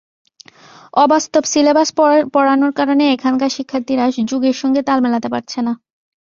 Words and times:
অবাস্তব 0.93 1.43
সিলেবাস 1.51 1.89
পড়ানোর 2.35 2.71
কারণে 2.79 3.03
এখানকার 3.15 3.49
শিক্ষার্থীরা 3.57 4.05
যুগের 4.29 4.55
সঙ্গে 4.61 4.81
তাল 4.87 4.99
মেলাতে 5.05 5.27
পারছে 5.33 5.59
না। 5.61 5.73